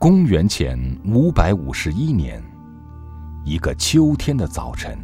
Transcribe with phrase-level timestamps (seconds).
[0.00, 2.42] 公元前五百五十一年，
[3.44, 4.98] 一个秋天的早晨，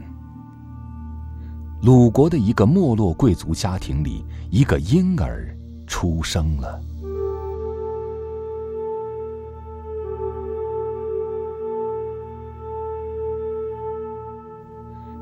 [1.83, 5.55] 鲁国的一个没落贵族家庭里，一个婴儿
[5.87, 6.81] 出生了。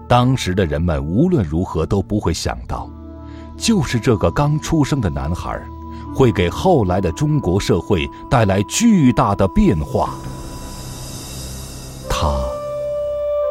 [0.07, 2.89] 当时的人们无论如何都不会想到，
[3.57, 5.61] 就是这个刚出生的男孩。
[6.15, 10.15] 会给后来的中国社会带来巨大的变化。
[12.09, 12.29] 他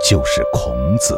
[0.10, 1.18] 就是孔子。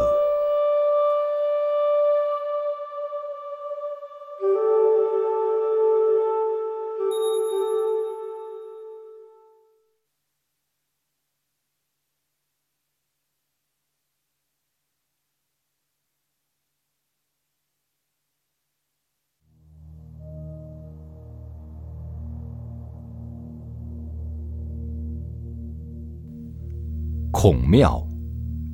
[27.47, 28.03] 孔庙，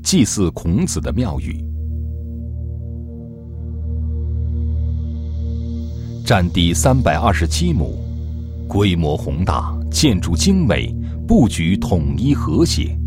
[0.02, 1.62] 祭祀孔子的庙宇，
[6.26, 8.00] 占地三百二十七亩，
[8.70, 10.90] 规模宏大，建筑精美，
[11.28, 12.98] 布局统一和谐，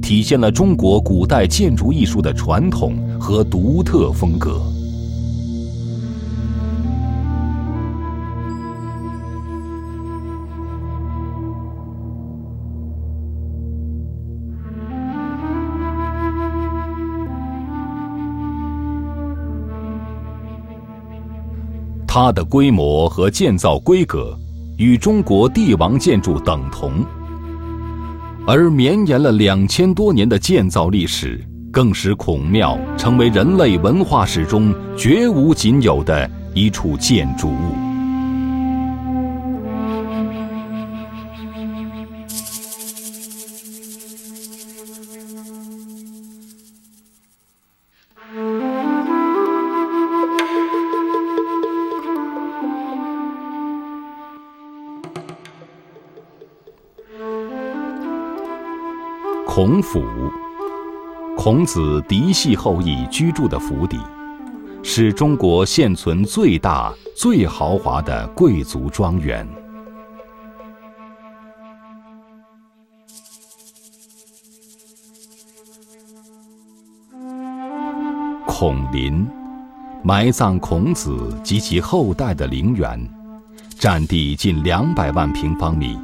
[0.00, 4.62] 体现了中国古代建筑艺术的传统和独特风格。
[22.20, 24.36] 它的规模和建造规格
[24.76, 27.06] 与中国帝王建筑等同，
[28.44, 31.40] 而绵延了两千多年的建造历史，
[31.70, 37.87] 更使孔庙成为人类文化史中绝无仅有的一处建筑物。
[59.58, 60.04] 孔府，
[61.36, 63.98] 孔子嫡系后裔居住的府邸，
[64.84, 69.44] 是中国现存最大、最豪华的贵族庄园。
[78.46, 79.26] 孔林，
[80.04, 82.96] 埋葬孔子及其后代的陵园，
[83.76, 85.98] 占地近两百万平方米，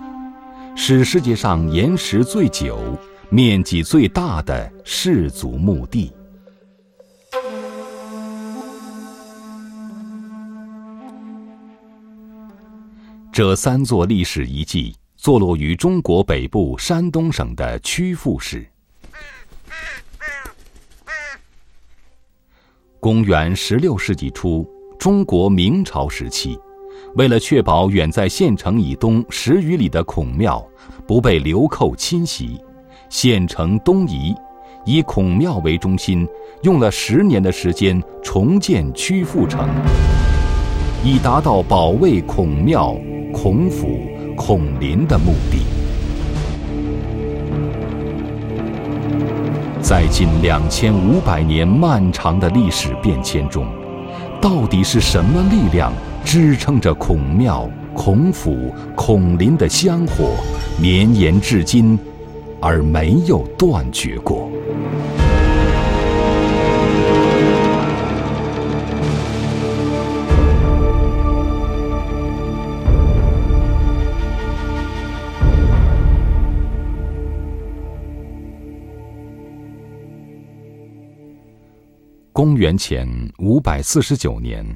[0.75, 2.76] 是世界上岩石最久。
[3.34, 6.12] 面积最大的氏族墓地。
[13.32, 18.64] 这三座历史遗迹坐落于中国北部山东省的曲阜市。
[23.00, 24.64] 公元十六世纪初，
[24.96, 26.56] 中国明朝时期，
[27.16, 30.64] 为了确保远在县城以东十余里的孔庙
[31.04, 32.60] 不被流寇侵袭。
[33.09, 34.34] 县城东移，
[34.84, 36.26] 以孔庙为中心，
[36.62, 39.69] 用了十年的时间重建曲阜城，
[41.05, 42.96] 以达到保卫孔庙、
[43.32, 44.00] 孔府、
[44.37, 45.58] 孔林的目的。
[49.81, 53.67] 在近两千五百年漫长的历史变迁中，
[54.40, 55.93] 到底是什么力量
[56.25, 60.31] 支撑着孔庙、孔府、孔林的香火
[60.81, 61.99] 绵延至今？
[62.66, 64.50] 而没有断绝过。
[82.32, 83.06] 公元前
[83.40, 84.66] 五百四十九年，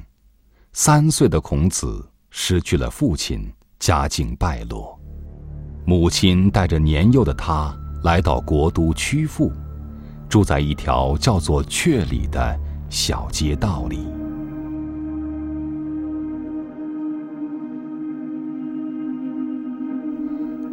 [0.73, 4.98] 三岁的孔子失去了父亲，家境败落。
[5.89, 9.51] 母亲带着年幼的他来到国都曲阜，
[10.29, 12.55] 住在一条叫做阙里的
[12.91, 13.97] 小街道里。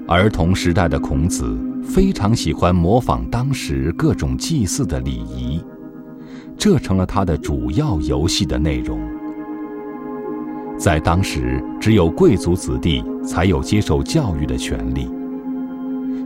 [0.07, 5.65] 儿童时代的孔子非常喜欢模仿当时各种祭祀的礼仪，
[6.59, 9.16] 这成了他的主要游戏的内容。
[10.79, 15.09] 在当时，只有贵族子弟才有接受教育的权利。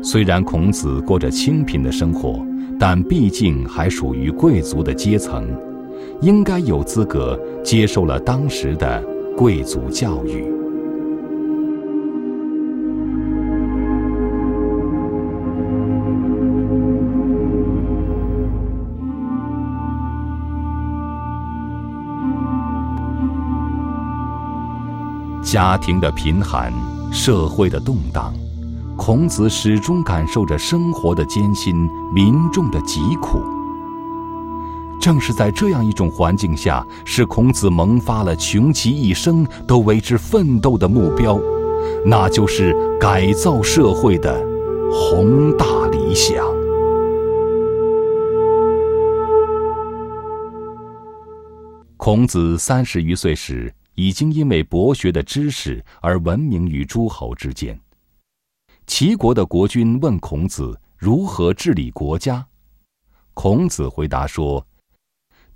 [0.02, 2.44] 虽然孔子过着清贫的生活，
[2.78, 5.46] 但毕竟还属于贵族的阶层，
[6.20, 9.02] 应该有资格接受了当时的
[9.36, 10.59] 贵族教育。
[25.50, 26.72] 家庭的贫寒，
[27.10, 28.32] 社会的动荡，
[28.96, 33.42] 孔子始终感受着生活的艰辛，民众的疾苦。
[35.00, 41.36] 正是在这样一种环境下，使孔子萌发了穷其一生都为之奋斗的目标，
[42.06, 44.40] 那就是改造社会的
[44.92, 46.46] 宏大理想。
[51.96, 57.78] 孔子三十余岁时，已经因为博学的知识而闻名于诸侯之间。
[58.86, 62.44] 齐国的国君问孔子如何治理国家，
[63.34, 64.64] 孔子回答说。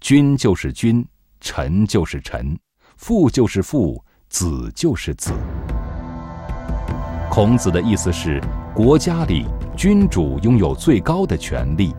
[0.01, 1.05] 君就是君，
[1.41, 2.59] 臣就是臣，
[2.99, 5.33] 父就是父，子就是子。
[7.31, 8.41] 孔子的意思是，
[8.75, 9.47] 国家里
[9.77, 11.95] 君主拥有最高的权力，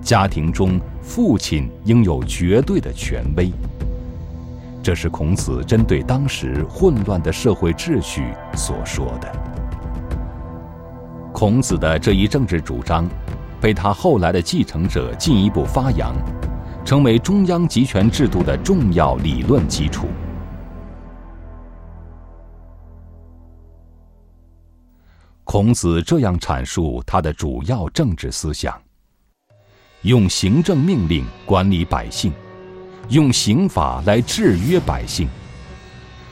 [0.00, 3.52] 家庭中父亲应有绝对的权威。
[4.82, 9.32] 这是孔子针对当时混乱的社会秩序所说的。
[11.32, 13.08] 孔子的这一政治主张，
[13.60, 16.14] 被他后来的继承者进一步发扬。
[16.84, 20.08] 成为中央集权制度的重要理论基础。
[25.44, 28.76] 孔子这样阐述他的主要政治思想：
[30.02, 32.32] 用行政命令管理百姓，
[33.12, 35.28] 用刑法来制约百姓，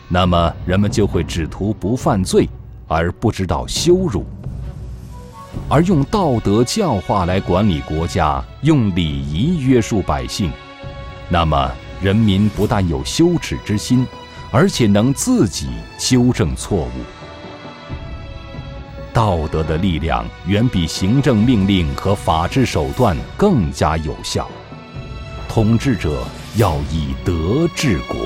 [0.09, 2.49] 那么人们就会只图不犯罪，
[2.89, 4.25] 而不知道羞辱。
[5.69, 10.51] 而用道德教化来管理国家，用礼仪约束百姓，
[11.29, 14.07] 那么人民不但有羞耻之心，
[14.51, 15.69] 而且能自己
[15.99, 16.91] 修正错误。
[19.13, 24.49] 道德的力量远比行政命令和法治手段更加有效。
[25.47, 26.23] 统治者
[26.57, 28.17] 要以德治国。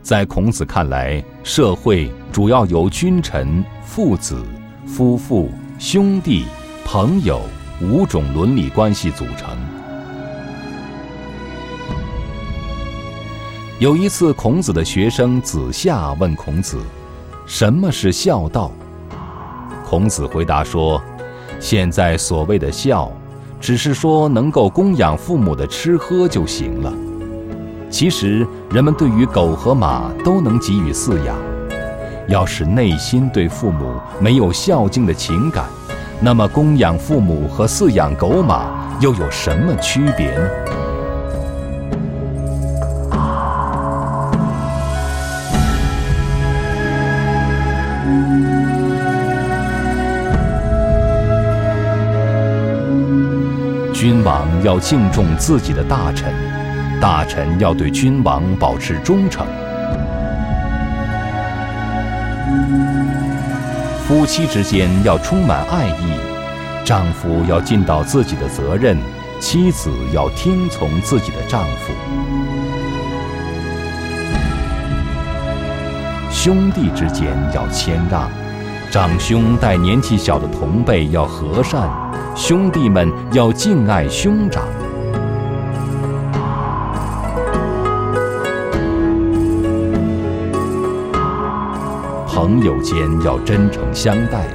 [0.00, 4.40] 在孔子看来，社会主要由君臣、父子、
[4.86, 6.44] 夫妇、兄弟、
[6.84, 7.40] 朋友
[7.80, 9.58] 五种伦理关系组成。
[13.80, 16.80] 有一次，孔子的学生子夏问孔子
[17.44, 18.70] ：“什么是孝道？”
[19.84, 21.02] 孔子回答说
[21.62, 23.08] ：“现在所谓的孝，
[23.60, 26.92] 只是说能够供养父母的吃喝就行了。”
[27.88, 31.36] 其实，人们对于狗和马都能给予饲养。
[32.26, 35.66] 要是内心对父母没有孝敬的情感，
[36.20, 40.81] 那么供养父母和饲养狗马又有什么区别呢？
[54.22, 56.32] 君王要敬重自己的大臣。
[57.00, 59.44] 大臣要对君王保持忠诚，
[64.06, 66.14] 夫妻之间要充满爱意，
[66.84, 68.96] 丈夫要尽到自己的责任，
[69.40, 71.92] 妻子要听从自己的丈夫，
[76.30, 78.30] 兄弟之间要谦让，
[78.88, 81.90] 长兄待年纪小的同辈要和善，
[82.34, 84.64] 兄弟们要敬爱兄长。
[92.26, 94.46] 朋友间要真诚相待，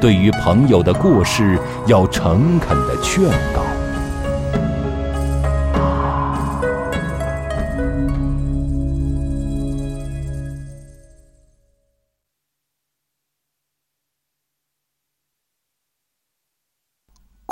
[0.00, 3.24] 对于朋友的过失要诚恳的劝
[3.54, 3.71] 告。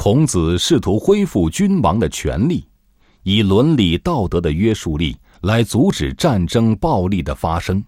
[0.02, 2.66] 孔子试图恢复君王的权力，
[3.22, 7.84] 以伦理道德的约束力来阻止战争暴力的发生。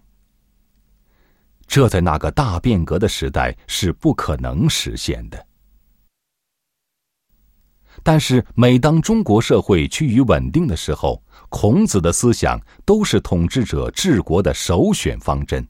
[1.65, 5.47] 这在那个大变革的时代是不可能实现的。
[8.03, 15.67] 但是，每当中国社会趋于稳定的时候，孔子的思想都是统治者治国的首选方针。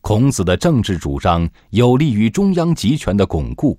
[0.00, 3.78] 孔子的政治主张有利于中央集权的巩固，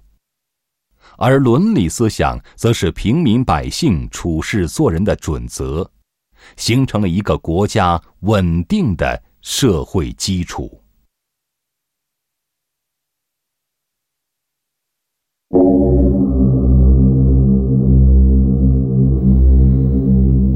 [1.21, 5.89] 而伦理思想则是平民百姓处事做人的准则，
[6.57, 9.21] 形成了一个国家稳定的。
[9.43, 10.79] 社会基础。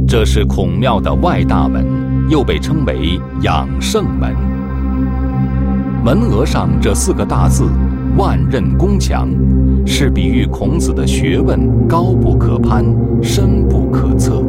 [0.07, 1.83] 这是孔庙的外大门，
[2.29, 4.35] 又被称为养圣门。
[6.03, 7.67] 门额上这四个大字
[8.17, 9.29] “万仞宫墙”，
[9.85, 12.85] 是比喻孔子的学问高不可攀，
[13.21, 14.43] 深不可测。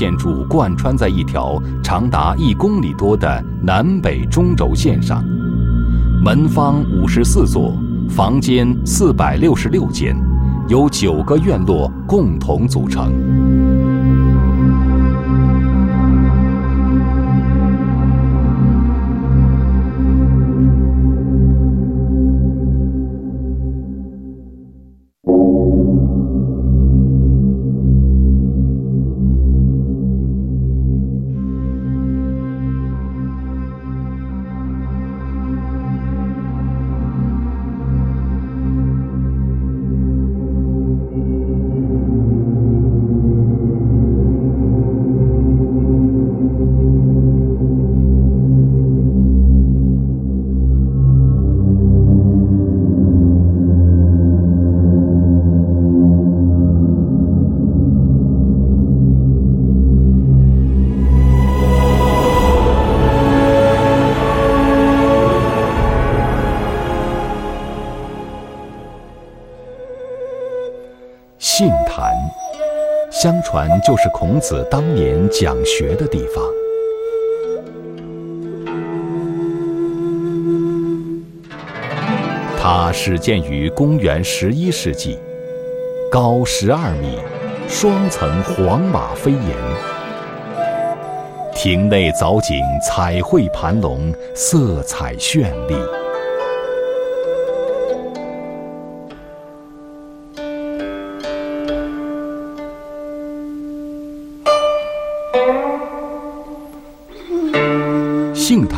[0.00, 5.22] 建筑贯穿在一条长达一公里多的南北中轴线上，
[6.24, 7.76] 门方五十四座，
[8.08, 10.16] 房间四百六十六间，
[10.68, 13.12] 由九个院落共同组成。
[73.50, 76.44] 传就是孔子当年讲学的地方。
[82.56, 85.18] 它始建于公元十一世纪，
[86.12, 87.18] 高十二米，
[87.66, 89.56] 双层黄马飞檐，
[91.52, 95.74] 亭内藻井彩绘盘龙，色彩绚丽。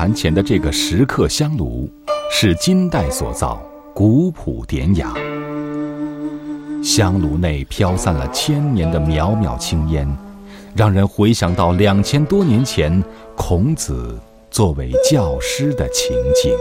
[0.03, 1.89] 坛前的这个石刻香炉，
[2.29, 3.63] 是金代所造，
[3.95, 5.15] 古朴典雅。
[6.83, 10.05] 香炉内飘散了千年的渺渺青烟，
[10.75, 13.01] 让人回想到两千多年前
[13.37, 14.19] 孔子
[14.51, 16.53] 作为教师的情景。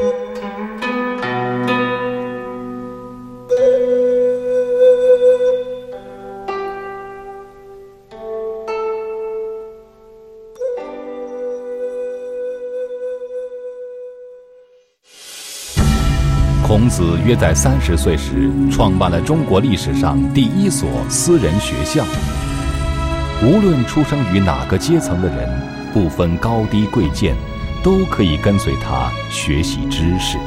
[16.92, 22.04] 子约在三十岁时创办了中国历史上第一所私人学校。
[23.42, 25.50] 无论出生于哪个阶层的人，
[25.94, 27.34] 不分高低贵贱，
[27.82, 30.38] 都可以跟随他学习知识。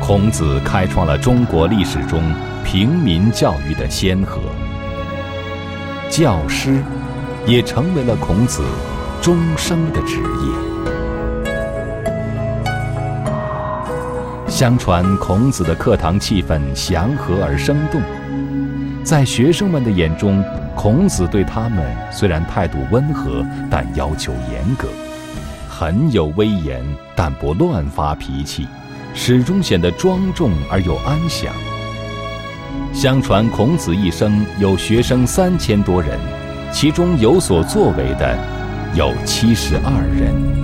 [0.00, 2.22] 孔子开创了中国历史中
[2.64, 4.40] 平民教育的先河，
[6.08, 6.80] 教师
[7.46, 8.62] 也成为了孔子
[9.20, 10.73] 终生的职业。
[14.64, 18.00] 相传孔子的课堂气氛祥和而生动，
[19.04, 20.42] 在学生们的眼中，
[20.74, 24.88] 孔子对他们虽然态度温和，但要求严格，
[25.68, 26.82] 很有威严，
[27.14, 28.66] 但不乱发脾气，
[29.12, 31.52] 始终显得庄重而又安详。
[32.94, 36.18] 相传孔子一生有学生三千多人，
[36.72, 38.34] 其中有所作为的
[38.94, 40.63] 有七十二人。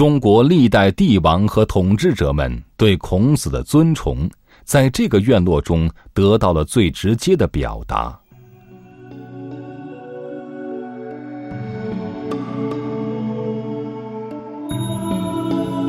[0.00, 4.26] 中国历代帝王和统治者们对孔子的尊崇，
[4.64, 8.18] 在这个院落中得到了最直接的表达。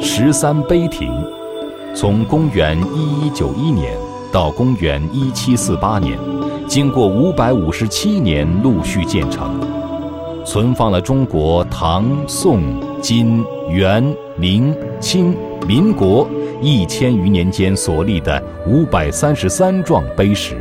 [0.01, 1.09] 十三碑亭，
[1.95, 3.97] 从公元一一九一年
[4.29, 6.19] 到公元一七四八年，
[6.67, 9.57] 经过五百五十七年陆续建成，
[10.45, 12.90] 存放了中国唐宋。
[13.01, 15.35] 金、元、明、清、
[15.67, 16.29] 民国
[16.61, 20.55] 一千余年间所立的五百三十三幢碑石，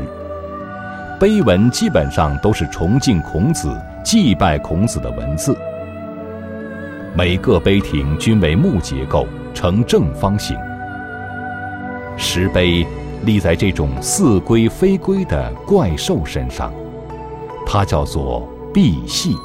[1.21, 3.71] 碑文基本上都是崇敬孔子、
[4.03, 5.55] 祭拜孔子的文字。
[7.15, 10.57] 每个碑亭均为木结构，呈正方形。
[12.17, 12.87] 石碑
[13.25, 16.73] 立在这种似龟非龟的怪兽身上，
[17.67, 19.37] 它叫做赑屃。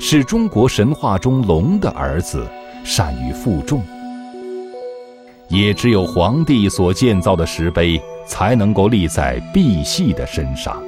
[0.00, 2.46] 是中国神话中龙的儿子
[2.84, 3.82] 善于负重
[5.48, 10.82] 也只有皇帝所建造的石碑才能够立在碧玺的身上。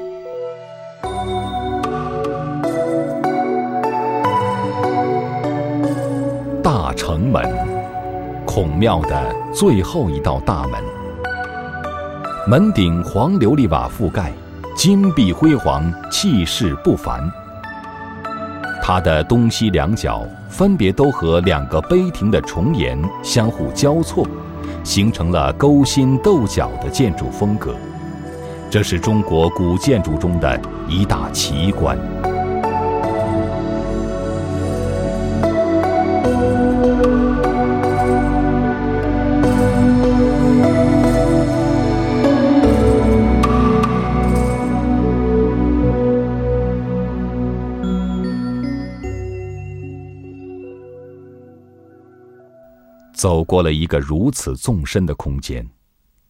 [6.62, 7.44] 大成门
[8.46, 10.82] 孔庙的最后一道大门。
[12.48, 14.32] 门顶黄琉璃瓦覆盖
[14.74, 17.45] 金碧辉煌气势不凡。
[18.88, 24.24] 它的东西两角分别都和两个碑亭的重檐相互交错，
[24.84, 27.74] 形成了勾心斗角的建筑风格。
[28.70, 31.98] 这是中国古建筑中的一大奇观。
[53.16, 55.66] 走过了一个如此纵深的空间，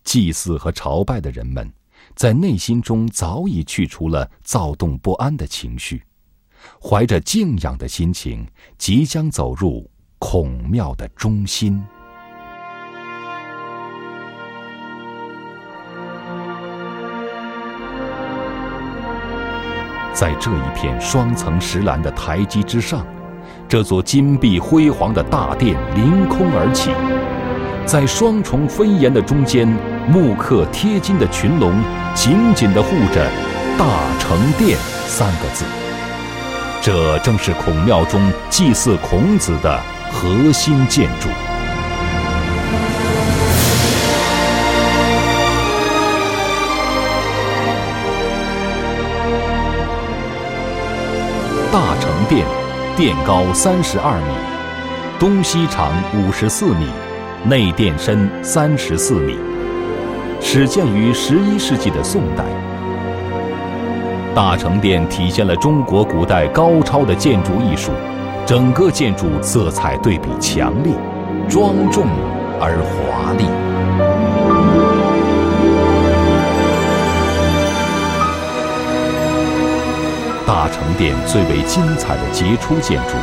[0.04, 1.68] 祭祀和朝拜的人们，
[2.14, 6.04] 在内心中早已去除了躁动不安的情绪，
[6.80, 8.46] 怀着敬仰的心情，
[8.78, 9.90] 即将走入
[10.20, 11.82] 孔庙的中心。
[20.14, 23.04] 在这一片双层石栏的台基之上。
[23.68, 26.92] 这座金碧辉煌的大殿凌空而起，
[27.84, 29.66] 在双重飞檐的中间，
[30.08, 31.74] 木刻贴金的群龙
[32.14, 33.28] 紧紧地护着
[33.76, 33.84] “大
[34.20, 35.64] 成殿”三个字。
[36.80, 39.80] 这正是孔庙中祭祀孔子的
[40.12, 41.28] 核心建筑。
[51.72, 52.65] 大成殿。
[52.96, 56.86] 殿高三十二米，东西长五十四米，
[57.44, 59.36] 内殿深三十四米，
[60.40, 62.42] 始建于十一世纪的宋代。
[64.34, 67.92] 大成殿体现了中国古代高超的建筑艺术，
[68.46, 70.90] 整个建筑色彩对比强烈，
[71.50, 72.06] 庄重
[72.58, 73.65] 而华丽。
[80.46, 83.16] 大成殿最为精彩的杰出建筑，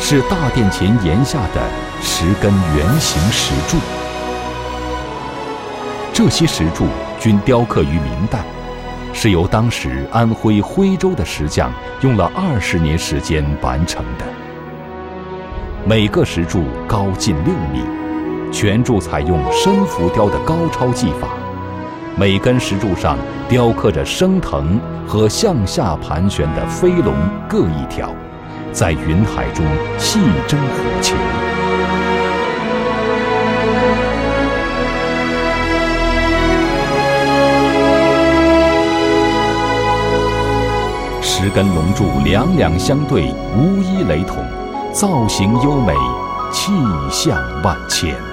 [0.00, 1.60] 是大殿前檐下的
[2.00, 3.76] 十根圆形石柱。
[6.14, 6.86] 这些石柱
[7.20, 8.38] 均雕刻于明代，
[9.12, 14.24] 是由当时安徽徽州的石匠用了二十年时间完成的。
[15.84, 17.84] 每个石柱高近六米，
[18.50, 21.28] 全柱采用深浮雕的高超技法。
[22.16, 23.16] 每根石柱上
[23.48, 27.14] 雕刻着升腾和向下盘旋的飞龙
[27.48, 28.12] 各一条，
[28.70, 29.64] 在云海中
[29.98, 31.16] 细争火球。
[41.22, 44.44] 十根龙柱两两相对，无一雷同，
[44.92, 45.92] 造型优美，
[46.52, 46.72] 气
[47.10, 48.31] 象万千。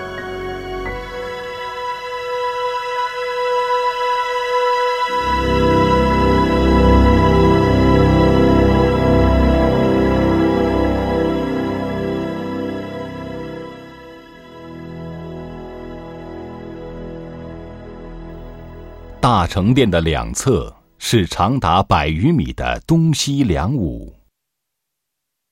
[19.49, 24.13] 大成殿的两侧是长达百余米的东西两舞，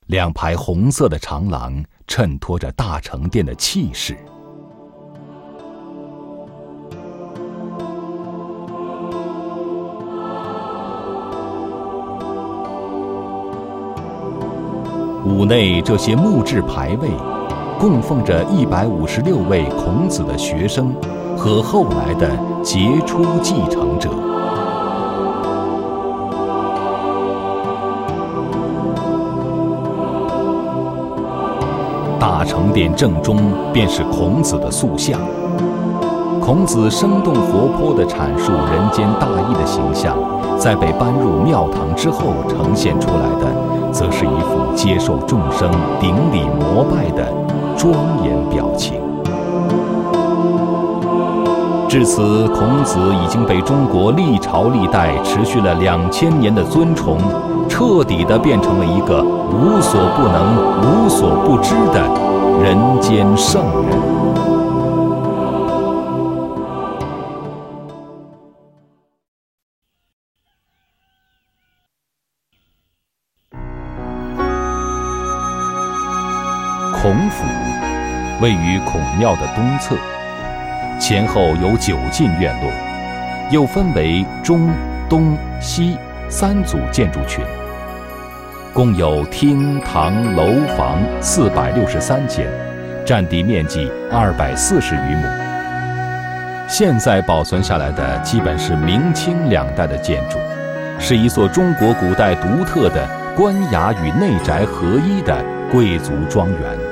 [0.05, 4.15] 两排红色的长廊衬托着大成殿的气势。
[15.25, 17.09] 屋内这些木质牌位，
[17.79, 20.95] 供奉着一百五十六位孔子的学生。
[21.37, 22.27] 和后来的
[22.63, 24.09] 杰出继承者。
[32.19, 33.37] 大成殿正中
[33.71, 35.19] 便是孔子的塑像。
[36.41, 40.17] 孔子生动活泼地阐述人间大义的形象，
[40.57, 45.69] 在被搬入庙堂之后呈现出来的，则是一副接受众生
[45.99, 47.31] 顶礼膜拜的
[47.77, 49.06] 庄严表情。
[51.97, 57.17] 至此，孔子已经被中国历朝历代持续了两千年的尊崇，
[57.67, 62.03] 彻底的变成了一个无所不能、无所不知的
[62.61, 63.97] 人间圣人。
[77.01, 77.43] 孔府
[78.39, 79.95] 位于孔庙的东侧。
[80.99, 82.71] 前后有九进院落，
[83.51, 84.69] 又分为中、
[85.07, 85.95] 东、西
[86.27, 87.45] 三组建筑群，
[88.73, 92.47] 共有厅堂楼房四百六十三间，
[93.05, 95.23] 占地面积二百四十余亩。
[96.67, 100.39] 现在保存下来的基本是明清两代的建筑，
[100.99, 106.86] 是一座中国古代独特的官衙与内宅合一的贵族庄园。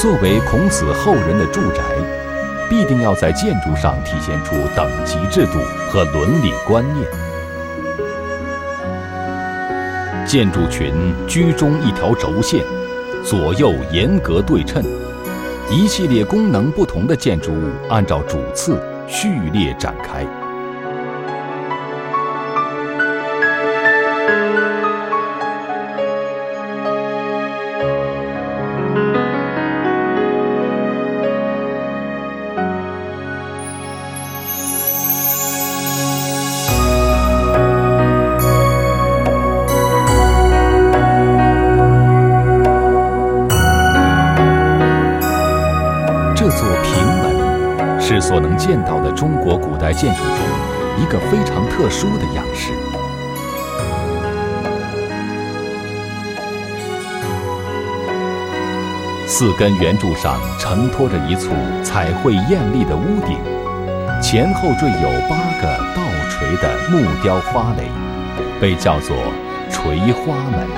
[0.00, 1.82] 作为孔子后人的住宅，
[2.70, 5.58] 必定要在建筑上体现出等级制度
[5.90, 7.06] 和伦理观念。
[10.26, 12.64] 建筑群居中一条轴线，
[13.22, 14.82] 左右严格对称，
[15.70, 20.26] 一系列功能不同的建筑物按照主次序列展开。
[49.90, 50.36] 代建筑中
[51.02, 52.72] 一个非常特殊的样式。
[59.26, 61.50] 四根圆柱上承托着一簇
[61.82, 63.36] 彩绘艳丽的屋顶，
[64.22, 67.90] 前后缀有八个倒垂的木雕花蕾，
[68.60, 69.16] 被叫做
[69.72, 70.68] 垂花门。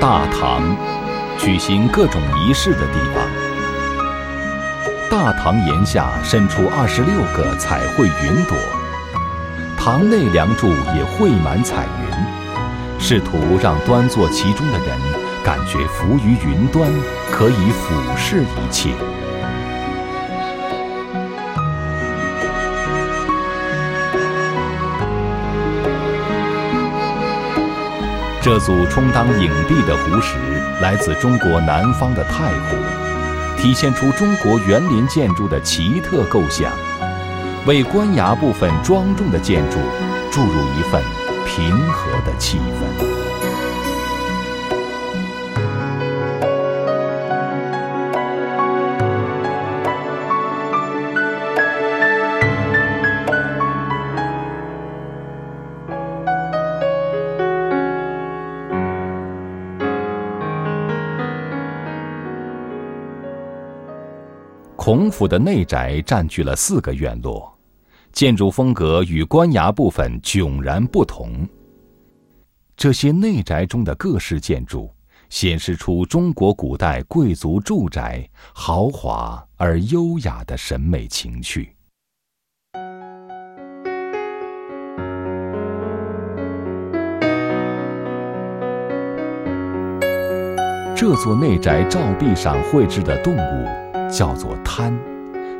[0.00, 0.62] 大堂。
[1.40, 3.27] 举行各种仪式的地方。
[5.10, 8.58] 大堂檐下伸出二十六个彩绘云朵，
[9.74, 14.98] 堂内梁柱也绘满彩云，试图让端坐其中的人
[15.42, 16.90] 感觉浮于云端，
[17.30, 18.90] 可以俯视一切。
[28.42, 30.36] 这组充当影壁的湖石
[30.82, 32.76] 来自中国南方的太湖，
[33.60, 36.72] 体现出中国园林建筑的奇特构想，
[37.66, 39.78] 为官衙部分庄重的建筑
[40.30, 41.02] 注入一份
[41.44, 43.17] 平和的气氛。
[64.88, 67.54] 孔府的内宅占据了四个院落，
[68.10, 71.46] 建筑风格与官衙部分迥然不同。
[72.74, 74.90] 这些内宅中的各式建筑，
[75.28, 81.76] 显示出中国古代贵族住宅豪华而优雅的审美情趣。
[90.96, 93.87] 这座内宅照壁上绘制的动物。
[94.10, 94.92] 叫做贪，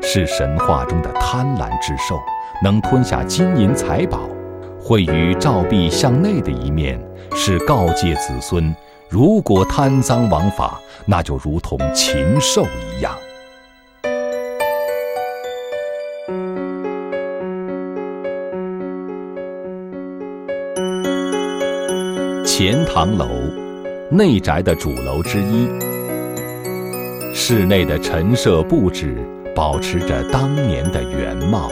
[0.01, 2.19] 是神话中的贪婪之兽，
[2.63, 4.29] 能吞下金银财宝。
[4.81, 6.99] 会于照壁向内的一面，
[7.35, 8.73] 是告诫子孙：
[9.09, 13.13] 如果贪赃枉法，那就如同禽兽一样。
[22.45, 23.27] 钱塘楼，
[24.09, 25.88] 内宅的主楼之一。
[27.41, 29.15] 室内的陈设布置
[29.55, 31.69] 保持着当年的原貌。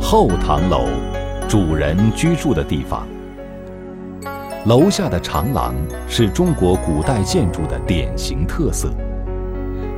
[0.00, 0.88] 后堂楼，
[1.48, 3.06] 主人居住的地方。
[4.66, 5.72] 楼下的长廊
[6.08, 8.92] 是中国古代建筑的典型特色。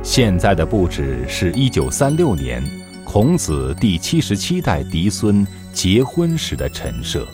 [0.05, 2.63] 现在的布置是一九三六年
[3.03, 7.27] 孔子第七十七代嫡孙结婚时的陈设。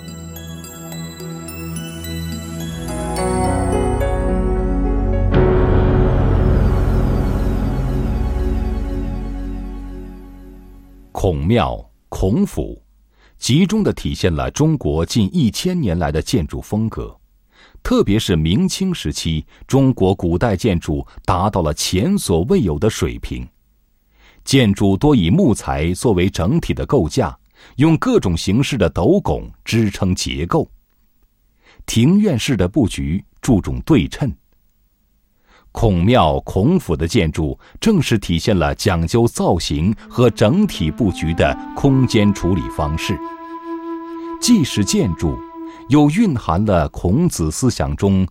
[11.11, 12.81] 孔庙、孔府，
[13.37, 17.20] 集中的体现了中国近一千年来的建筑风格。
[17.83, 23.47] 特别是明清时期，中国古代建筑达到了前所未有的水平。
[24.43, 27.37] 建筑多以木材作为整体的构架，
[27.75, 30.69] 用各种形式的斗拱支撑结构。
[31.85, 34.31] 庭院式的布局注重对称。
[35.71, 43.17] 孔庙、孔府的建筑正是体现了讲究造型和整体布局的空间处理方式，
[44.41, 45.37] 既是建筑，
[45.91, 48.25] 又蕴含了孔子思想中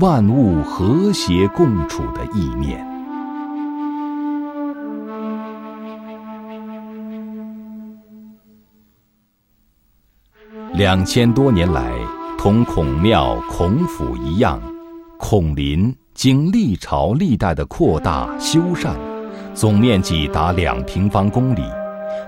[0.00, 2.82] 万物和谐共处的意念。
[10.72, 11.92] 两千多年来，
[12.38, 14.58] 同孔庙、孔府一样，
[15.18, 15.94] 孔林。
[16.14, 18.94] 经历朝历代的扩大修缮，
[19.54, 21.62] 总面积达两平方公里，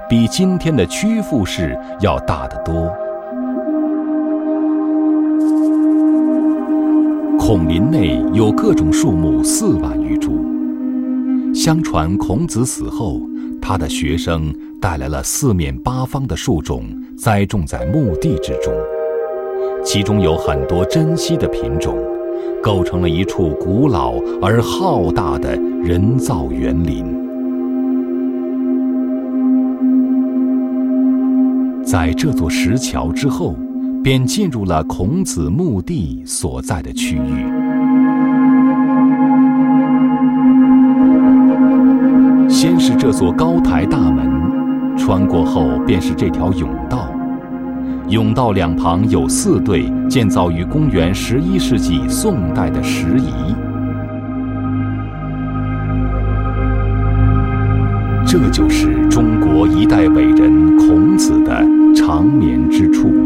[0.09, 2.91] 比今天的曲阜市要大得多。
[7.47, 10.33] 孔林内有各种树木四万余株。
[11.55, 13.21] 相传孔子死后，
[13.61, 16.87] 他的学生带来了四面八方的树种，
[17.19, 18.73] 栽种在墓地之中，
[19.85, 21.95] 其中有很多珍稀的品种。
[22.63, 27.05] 构成了一处古老而浩大的人造园林。
[31.85, 33.55] 在这座石桥之后，
[34.05, 37.47] 便进入了孔子墓地所在的区域。
[42.47, 44.29] 先是这座高台大门，
[44.99, 47.09] 穿过后便是这条甬道。
[48.07, 53.55] 甬道两旁有四对建造于公元十一世纪宋代的石仪，
[58.27, 63.24] 这就是中国一代伟人孔子的长眠之处。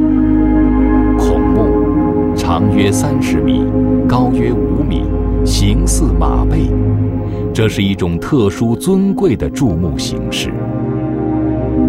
[2.59, 3.63] 长约三十米，
[4.09, 5.05] 高约五米，
[5.45, 6.69] 形似马背，
[7.55, 10.51] 这是一种特殊尊贵的筑墓形式。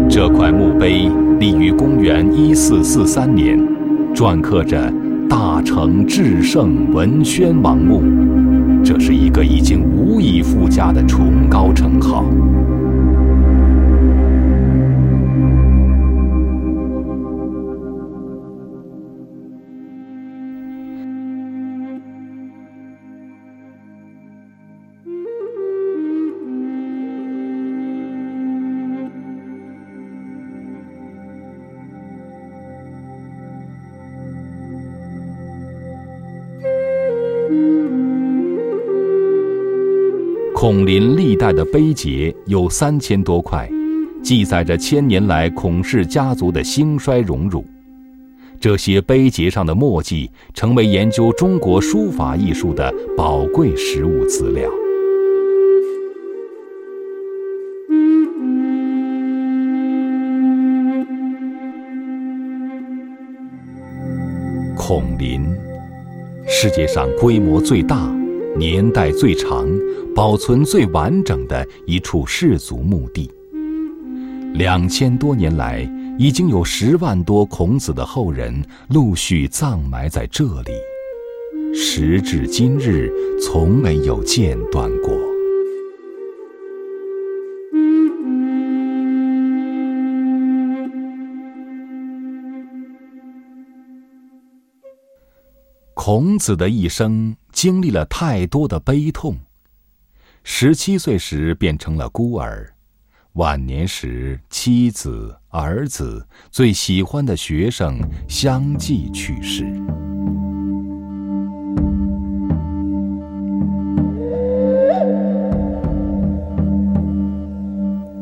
[0.08, 3.58] 这块墓碑立于公元一四四三年，
[4.14, 4.80] 篆刻着
[5.28, 8.04] “大成至圣文宣王墓”，
[8.84, 12.24] 这是一个已经无以复加的崇高称号。
[40.60, 43.66] 孔林历代的碑碣有三千多块，
[44.22, 47.64] 记载着千年来孔氏家族的兴衰荣辱。
[48.60, 54.70] 这些碑碣上的墨迹成为研究中国书法艺术的宝贵实物资料。
[64.76, 65.42] 孔林，
[66.46, 68.14] 世界上规模最大。
[68.60, 69.66] 年代最长、
[70.14, 73.32] 保存最完整的一处氏族墓地。
[74.52, 85.18] 两千多年来，已经有十万多孔子的后人陆续葬埋在这里，时至今日，从没有间断过。
[95.94, 99.38] 孔子的一生经历了太多的悲痛。
[100.42, 102.74] 十七岁时变成了孤儿，
[103.34, 109.64] 晚年时妻子、儿子、最喜欢的学生相继去世。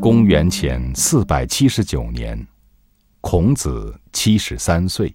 [0.01, 2.47] 公元前四百七十九年，
[3.21, 5.14] 孔子七十三岁。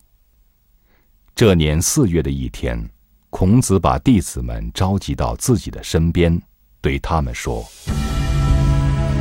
[1.34, 2.88] 这年四月的一天，
[3.36, 6.40] 孔子把弟子们召集到自己的身边，
[6.82, 7.66] 对他们说：“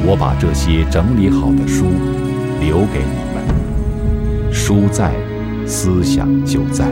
[0.05, 1.87] 我把这些整理好的书
[2.61, 4.53] 留给你们。
[4.53, 5.15] 书在，
[5.67, 6.87] 思想就在。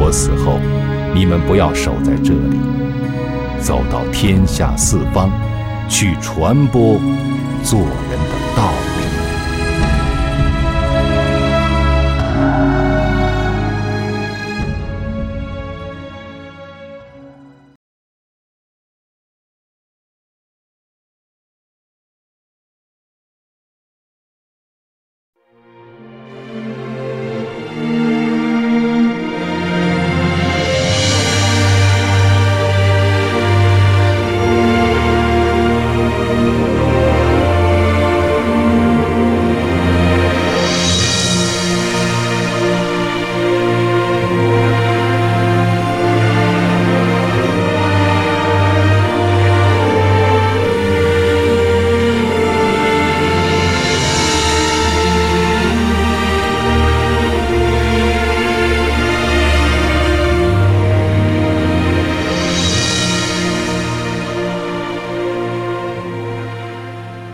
[0.00, 0.58] 我死后，
[1.14, 2.58] 你们不要守在这里，
[3.60, 5.30] 走到天下四方，
[5.90, 6.98] 去传播
[7.62, 8.87] 做人的道理。”